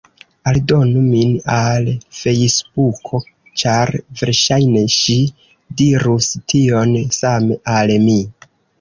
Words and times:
Aldonu 0.51 1.03
min 1.09 1.35
al 1.55 1.91
Fejsbuko! 2.21 3.21
ĉar 3.65 3.93
verŝajne 4.25 4.85
ŝi 4.97 5.21
dirus 5.85 6.35
tion 6.51 7.01
same, 7.23 7.63
al 7.81 7.99
mi. 8.11 8.23